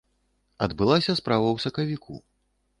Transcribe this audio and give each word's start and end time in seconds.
Адбылася 0.67 1.17
справа 1.21 1.47
ў 1.53 1.57
сакавіку. 1.69 2.13